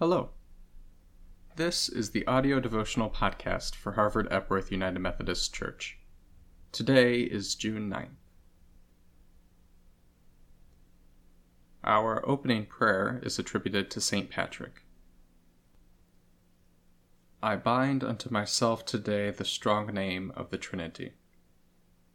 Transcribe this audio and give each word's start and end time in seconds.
Hello. 0.00 0.30
This 1.56 1.88
is 1.88 2.10
the 2.10 2.24
audio 2.24 2.60
devotional 2.60 3.10
podcast 3.10 3.74
for 3.74 3.94
Harvard 3.94 4.28
Epworth 4.30 4.70
United 4.70 5.00
Methodist 5.00 5.52
Church. 5.52 5.98
Today 6.70 7.22
is 7.22 7.56
June 7.56 7.90
9th. 7.90 8.10
Our 11.82 12.22
opening 12.28 12.66
prayer 12.66 13.20
is 13.24 13.40
attributed 13.40 13.90
to 13.90 14.00
St. 14.00 14.30
Patrick. 14.30 14.84
I 17.42 17.56
bind 17.56 18.04
unto 18.04 18.30
myself 18.30 18.84
today 18.84 19.32
the 19.32 19.44
strong 19.44 19.88
name 19.88 20.30
of 20.36 20.50
the 20.50 20.58
Trinity. 20.58 21.14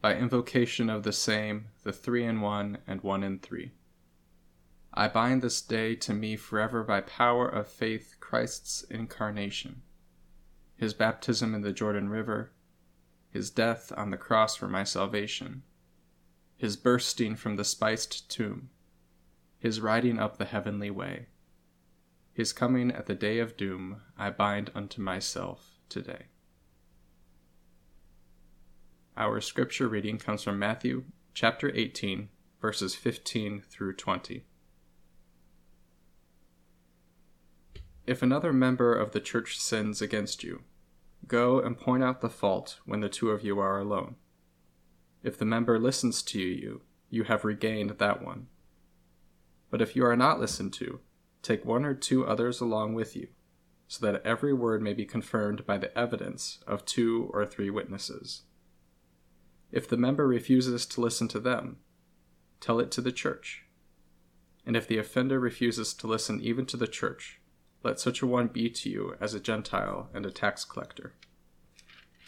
By 0.00 0.14
invocation 0.14 0.88
of 0.88 1.02
the 1.02 1.12
same, 1.12 1.70
the 1.82 1.92
three 1.92 2.24
in 2.24 2.42
one 2.42 2.78
and 2.86 3.00
one 3.00 3.24
in 3.24 3.40
three. 3.40 3.72
I 4.94 5.08
bind 5.08 5.40
this 5.40 5.62
day 5.62 5.94
to 5.96 6.12
me 6.12 6.36
forever 6.36 6.84
by 6.84 7.00
power 7.00 7.48
of 7.48 7.66
faith 7.66 8.16
Christ's 8.20 8.82
incarnation, 8.84 9.82
his 10.76 10.92
baptism 10.92 11.54
in 11.54 11.62
the 11.62 11.72
Jordan 11.72 12.10
River, 12.10 12.52
his 13.30 13.48
death 13.48 13.90
on 13.96 14.10
the 14.10 14.18
cross 14.18 14.54
for 14.54 14.68
my 14.68 14.84
salvation, 14.84 15.62
his 16.58 16.76
bursting 16.76 17.36
from 17.36 17.56
the 17.56 17.64
spiced 17.64 18.30
tomb, 18.30 18.68
his 19.58 19.80
riding 19.80 20.18
up 20.18 20.36
the 20.36 20.44
heavenly 20.44 20.90
way, 20.90 21.28
his 22.34 22.52
coming 22.52 22.90
at 22.90 23.06
the 23.06 23.14
day 23.14 23.38
of 23.38 23.56
doom, 23.56 24.02
I 24.18 24.28
bind 24.28 24.70
unto 24.74 25.00
myself 25.00 25.80
today. 25.88 26.26
Our 29.16 29.40
scripture 29.40 29.88
reading 29.88 30.18
comes 30.18 30.42
from 30.42 30.58
Matthew 30.58 31.04
chapter 31.32 31.70
18, 31.74 32.28
verses 32.60 32.94
15 32.94 33.62
through 33.62 33.94
20. 33.94 34.44
If 38.06 38.22
another 38.22 38.52
member 38.52 38.94
of 38.94 39.12
the 39.12 39.20
church 39.20 39.58
sins 39.58 40.02
against 40.02 40.42
you, 40.42 40.62
go 41.28 41.60
and 41.60 41.78
point 41.78 42.02
out 42.02 42.20
the 42.20 42.28
fault 42.28 42.80
when 42.84 43.00
the 43.00 43.08
two 43.08 43.30
of 43.30 43.44
you 43.44 43.60
are 43.60 43.78
alone. 43.78 44.16
If 45.22 45.38
the 45.38 45.44
member 45.44 45.78
listens 45.78 46.22
to 46.24 46.40
you, 46.40 46.82
you 47.10 47.24
have 47.24 47.44
regained 47.44 47.90
that 47.90 48.24
one. 48.24 48.48
But 49.70 49.80
if 49.80 49.94
you 49.94 50.04
are 50.04 50.16
not 50.16 50.40
listened 50.40 50.72
to, 50.74 51.00
take 51.42 51.64
one 51.64 51.84
or 51.84 51.94
two 51.94 52.26
others 52.26 52.60
along 52.60 52.94
with 52.94 53.14
you, 53.14 53.28
so 53.86 54.04
that 54.04 54.24
every 54.26 54.52
word 54.52 54.82
may 54.82 54.94
be 54.94 55.04
confirmed 55.04 55.64
by 55.64 55.78
the 55.78 55.96
evidence 55.96 56.58
of 56.66 56.84
two 56.84 57.30
or 57.32 57.46
three 57.46 57.70
witnesses. 57.70 58.42
If 59.70 59.88
the 59.88 59.96
member 59.96 60.26
refuses 60.26 60.86
to 60.86 61.00
listen 61.00 61.28
to 61.28 61.40
them, 61.40 61.78
tell 62.60 62.80
it 62.80 62.90
to 62.92 63.00
the 63.00 63.12
church. 63.12 63.64
And 64.66 64.76
if 64.76 64.88
the 64.88 64.98
offender 64.98 65.38
refuses 65.38 65.94
to 65.94 66.06
listen 66.06 66.40
even 66.40 66.66
to 66.66 66.76
the 66.76 66.86
church, 66.86 67.40
let 67.82 67.98
such 67.98 68.22
a 68.22 68.26
one 68.26 68.48
be 68.48 68.70
to 68.70 68.88
you 68.88 69.16
as 69.20 69.34
a 69.34 69.40
Gentile 69.40 70.08
and 70.14 70.24
a 70.24 70.30
tax 70.30 70.64
collector. 70.64 71.14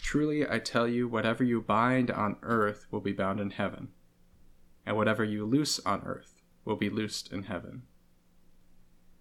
Truly 0.03 0.49
I 0.49 0.59
tell 0.59 0.87
you, 0.87 1.09
whatever 1.09 1.43
you 1.45 1.61
bind 1.61 2.11
on 2.11 2.37
earth 2.43 2.87
will 2.91 3.01
be 3.01 3.13
bound 3.13 3.41
in 3.41 3.51
heaven, 3.51 3.89
and 4.85 4.97
whatever 4.97 5.25
you 5.25 5.47
loose 5.47 5.81
on 5.81 6.03
earth 6.05 6.43
will 6.65 6.77
be 6.77 6.91
loosed 6.91 7.33
in 7.33 7.45
heaven. 7.45 7.83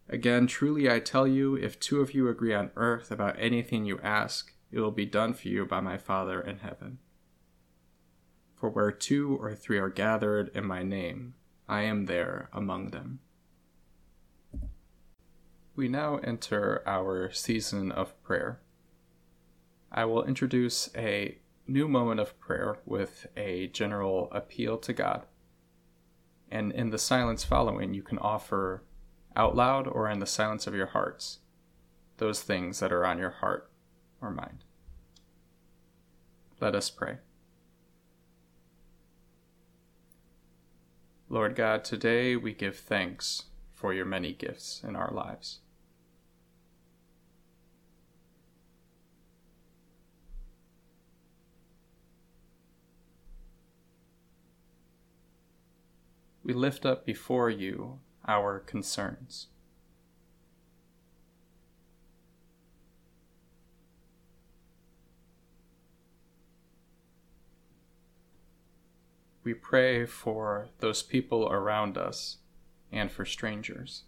Again, 0.10 0.48
truly 0.48 0.92
I 0.92 1.00
tell 1.00 1.26
you, 1.26 1.56
if 1.56 1.80
two 1.80 2.02
of 2.02 2.14
you 2.14 2.28
agree 2.28 2.54
on 2.54 2.72
earth 2.76 3.12
about 3.12 3.40
anything 3.40 3.86
you 3.86 4.00
ask, 4.02 4.54
it 4.72 4.80
will 4.80 4.92
be 4.92 5.06
done 5.06 5.34
for 5.34 5.48
you 5.48 5.66
by 5.66 5.80
my 5.80 5.98
Father 5.98 6.42
in 6.42 6.60
heaven. 6.60 7.00
For 8.56 8.70
where 8.70 8.92
two 8.92 9.38
or 9.40 9.56
three 9.56 9.78
are 9.78 9.90
gathered 9.90 10.50
in 10.54 10.66
my 10.66 10.84
name, 10.84 11.36
I 11.68 11.84
am 11.84 12.06
there 12.06 12.50
among 12.52 12.90
them. 12.90 13.20
We 15.76 15.88
now 15.88 16.18
enter 16.18 16.84
our 16.86 17.32
season 17.32 17.92
of 17.92 18.22
prayer. 18.22 18.60
I 19.92 20.06
will 20.06 20.24
introduce 20.24 20.92
a 20.96 21.40
new 21.68 21.88
moment 21.88 22.20
of 22.20 22.40
prayer 22.40 22.78
with 22.86 23.26
a 23.36 23.68
general 23.68 24.30
appeal 24.32 24.78
to 24.78 24.94
God. 24.94 25.26
And 26.52 26.72
in 26.72 26.92
the 26.92 27.00
silence 27.00 27.44
following, 27.44 27.96
you 27.96 28.04
can 28.04 28.20
offer 28.20 28.84
out 29.36 29.56
loud 29.56 29.88
or 29.88 30.08
in 30.10 30.20
the 30.20 30.28
silence 30.28 30.68
of 30.68 30.76
your 30.76 30.88
hearts 30.88 31.40
those 32.18 32.44
things 32.44 32.80
that 32.80 32.94
are 32.94 33.06
on 33.06 33.18
your 33.18 33.32
heart 33.32 33.72
or 34.22 34.30
mind. 34.30 34.64
Let 36.62 36.76
us 36.76 36.92
pray. 36.92 37.18
Lord 41.30 41.56
God, 41.56 41.84
today 41.84 42.36
we 42.36 42.54
give 42.54 42.78
thanks 42.78 43.46
for 43.84 43.94
your 43.94 44.06
many 44.06 44.32
gifts 44.32 44.82
in 44.88 44.96
our 44.96 45.12
lives. 45.12 45.60
we 56.46 56.54
lift 56.54 56.86
up 56.86 57.06
before 57.06 57.50
you 57.50 58.00
our 58.26 58.60
concerns. 58.60 59.48
We 69.44 69.54
pray 69.54 70.06
for 70.06 70.68
those 70.80 71.04
people 71.04 71.50
around 71.50 71.98
us 71.98 72.38
and 72.94 73.12
for 73.12 73.26
strangers. 73.26 74.04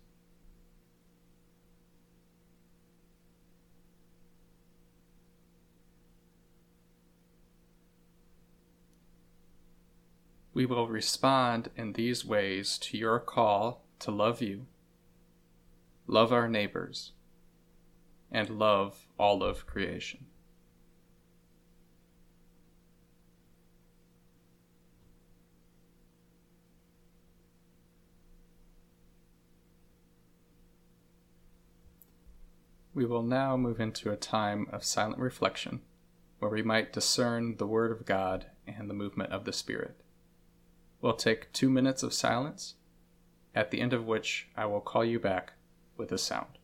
we 10.56 10.66
will 10.66 10.88
respond 10.88 11.70
in 11.76 11.94
these 11.94 12.26
ways 12.26 12.78
to 12.78 12.98
your 12.98 13.20
call 13.20 13.84
to 14.00 14.10
love 14.10 14.42
you, 14.42 14.66
love 16.08 16.32
our 16.32 16.48
neighbors, 16.48 17.12
and 18.32 18.50
love 18.50 19.06
all 19.20 19.44
of 19.44 19.68
creation. 19.68 20.26
We 32.96 33.06
will 33.06 33.24
now 33.24 33.58
move 33.58 33.82
into 33.82 34.10
a 34.10 34.16
time 34.16 34.68
of 34.72 34.86
silent 34.86 35.20
reflection 35.20 35.82
where 36.40 36.50
we 36.50 36.64
might 36.64 36.94
discern 36.94 37.58
the 37.58 37.68
Word 37.68 37.92
of 37.92 38.06
God 38.06 38.46
and 38.66 38.90
the 38.90 38.94
movement 38.94 39.34
of 39.34 39.44
the 39.44 39.52
Spirit. 39.52 39.98
We'll 41.02 41.18
take 41.18 41.52
two 41.52 41.70
minutes 41.70 42.04
of 42.04 42.14
silence, 42.14 42.76
at 43.54 43.70
the 43.70 43.82
end 43.82 43.92
of 43.92 44.06
which 44.06 44.48
I 44.56 44.66
will 44.68 44.80
call 44.80 45.04
you 45.04 45.20
back 45.20 45.54
with 45.98 46.10
a 46.14 46.18
sound. 46.18 46.58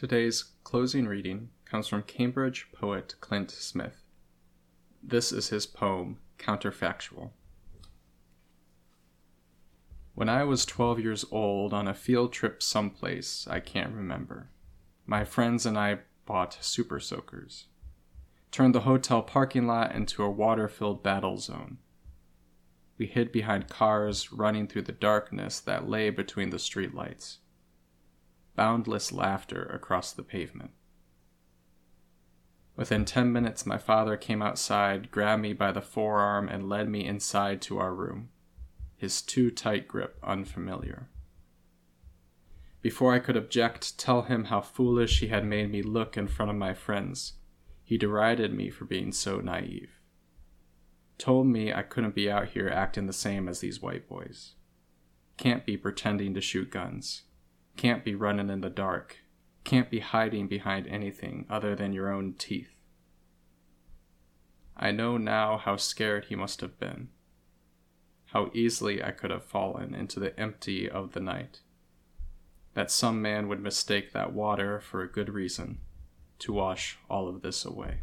Today's 0.00 0.52
closing 0.64 1.06
reading 1.06 1.50
comes 1.66 1.86
from 1.86 2.04
Cambridge 2.04 2.68
poet 2.72 3.16
Clint 3.20 3.50
Smith. 3.50 4.02
This 5.02 5.30
is 5.30 5.50
his 5.50 5.66
poem, 5.66 6.20
Counterfactual. 6.38 7.32
When 10.14 10.30
I 10.30 10.44
was 10.44 10.64
12 10.64 11.00
years 11.00 11.26
old 11.30 11.74
on 11.74 11.86
a 11.86 11.92
field 11.92 12.32
trip 12.32 12.62
someplace 12.62 13.46
I 13.46 13.60
can't 13.60 13.94
remember, 13.94 14.48
my 15.04 15.22
friends 15.26 15.66
and 15.66 15.76
I 15.76 15.98
bought 16.24 16.56
super 16.64 16.98
soakers, 16.98 17.66
turned 18.50 18.74
the 18.74 18.88
hotel 18.88 19.20
parking 19.20 19.66
lot 19.66 19.94
into 19.94 20.22
a 20.22 20.30
water 20.30 20.66
filled 20.66 21.02
battle 21.02 21.36
zone. 21.36 21.76
We 22.96 23.04
hid 23.04 23.32
behind 23.32 23.68
cars 23.68 24.32
running 24.32 24.66
through 24.66 24.84
the 24.84 24.92
darkness 24.92 25.60
that 25.60 25.90
lay 25.90 26.08
between 26.08 26.48
the 26.48 26.56
streetlights. 26.56 27.36
Boundless 28.56 29.12
laughter 29.12 29.62
across 29.64 30.12
the 30.12 30.22
pavement. 30.22 30.72
Within 32.76 33.04
10 33.04 33.32
minutes, 33.32 33.66
my 33.66 33.78
father 33.78 34.16
came 34.16 34.40
outside, 34.40 35.10
grabbed 35.10 35.42
me 35.42 35.52
by 35.52 35.72
the 35.72 35.82
forearm, 35.82 36.48
and 36.48 36.68
led 36.68 36.88
me 36.88 37.04
inside 37.04 37.60
to 37.62 37.78
our 37.78 37.94
room, 37.94 38.30
his 38.96 39.20
too 39.20 39.50
tight 39.50 39.86
grip 39.86 40.18
unfamiliar. 40.22 41.08
Before 42.82 43.12
I 43.12 43.18
could 43.18 43.36
object, 43.36 43.98
tell 43.98 44.22
him 44.22 44.44
how 44.44 44.62
foolish 44.62 45.20
he 45.20 45.28
had 45.28 45.44
made 45.44 45.70
me 45.70 45.82
look 45.82 46.16
in 46.16 46.26
front 46.26 46.50
of 46.50 46.56
my 46.56 46.72
friends, 46.72 47.34
he 47.84 47.98
derided 47.98 48.54
me 48.54 48.70
for 48.70 48.84
being 48.84 49.12
so 49.12 49.40
naive. 49.40 50.00
Told 51.18 51.46
me 51.46 51.72
I 51.72 51.82
couldn't 51.82 52.14
be 52.14 52.30
out 52.30 52.50
here 52.50 52.68
acting 52.68 53.06
the 53.06 53.12
same 53.12 53.48
as 53.48 53.60
these 53.60 53.82
white 53.82 54.08
boys. 54.08 54.54
Can't 55.36 55.66
be 55.66 55.76
pretending 55.76 56.32
to 56.32 56.40
shoot 56.40 56.70
guns. 56.70 57.22
Can't 57.80 58.04
be 58.04 58.14
running 58.14 58.50
in 58.50 58.60
the 58.60 58.68
dark. 58.68 59.20
Can't 59.64 59.88
be 59.88 60.00
hiding 60.00 60.48
behind 60.48 60.86
anything 60.86 61.46
other 61.48 61.74
than 61.74 61.94
your 61.94 62.12
own 62.12 62.34
teeth. 62.34 62.74
I 64.76 64.90
know 64.90 65.16
now 65.16 65.56
how 65.56 65.76
scared 65.76 66.26
he 66.26 66.36
must 66.36 66.60
have 66.60 66.78
been. 66.78 67.08
How 68.34 68.50
easily 68.52 69.02
I 69.02 69.12
could 69.12 69.30
have 69.30 69.46
fallen 69.46 69.94
into 69.94 70.20
the 70.20 70.38
empty 70.38 70.90
of 70.90 71.12
the 71.12 71.20
night 71.20 71.60
that 72.74 72.90
some 72.90 73.22
man 73.22 73.48
would 73.48 73.62
mistake 73.62 74.12
that 74.12 74.34
water 74.34 74.78
for 74.78 75.00
a 75.00 75.10
good 75.10 75.30
reason 75.30 75.78
to 76.40 76.52
wash 76.52 76.98
all 77.08 77.28
of 77.28 77.40
this 77.40 77.64
away. 77.64 78.00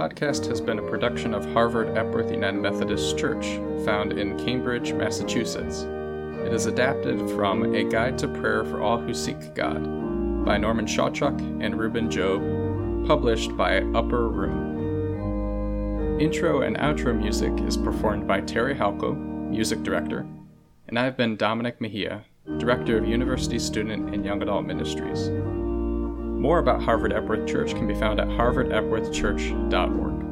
Podcast 0.00 0.46
has 0.46 0.62
been 0.62 0.78
a 0.78 0.90
production 0.90 1.34
of 1.34 1.44
Harvard 1.52 1.94
Epworth 1.94 2.30
United 2.30 2.58
Methodist 2.58 3.18
Church, 3.18 3.44
found 3.84 4.14
in 4.14 4.38
Cambridge, 4.42 4.94
Massachusetts. 4.94 5.82
It 6.46 6.54
is 6.54 6.64
adapted 6.64 7.18
from 7.32 7.74
A 7.74 7.84
Guide 7.84 8.16
to 8.16 8.28
Prayer 8.28 8.64
for 8.64 8.80
All 8.80 8.96
Who 8.96 9.12
Seek 9.12 9.54
God 9.54 9.84
by 10.42 10.56
Norman 10.56 10.86
Shawchuck 10.86 11.38
and 11.62 11.74
Rueben 11.74 12.08
Job, 12.08 12.40
published 13.06 13.54
by 13.58 13.82
Upper 13.94 14.30
Room. 14.30 16.18
Intro 16.18 16.62
and 16.62 16.78
outro 16.78 17.14
music 17.14 17.52
is 17.68 17.76
performed 17.76 18.26
by 18.26 18.40
Terry 18.40 18.74
Halko, 18.74 19.14
music 19.50 19.82
director, 19.82 20.26
and 20.88 20.98
I've 20.98 21.18
been 21.18 21.36
Dominic 21.36 21.78
Mejia, 21.78 22.24
director 22.56 22.96
of 22.96 23.06
University 23.06 23.58
Student 23.58 24.14
and 24.14 24.24
Young 24.24 24.40
Adult 24.40 24.64
Ministries. 24.64 25.30
More 26.40 26.58
about 26.58 26.82
Harvard 26.82 27.12
Epworth 27.12 27.46
Church 27.46 27.74
can 27.74 27.86
be 27.86 27.94
found 27.94 28.18
at 28.18 28.28
harvardepworthchurch.org. 28.28 30.29